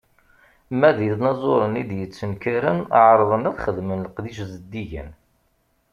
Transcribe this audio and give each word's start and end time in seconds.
Ma 0.79 0.89
d 0.97 0.99
inaẓuren 1.09 1.79
i 1.81 1.83
d-yettenkaren, 1.89 2.79
ɛerrḍen 3.05 3.47
ad 3.49 3.57
xedmen 3.63 4.03
leqdic 4.05 4.37
zeddigen. 4.51 5.09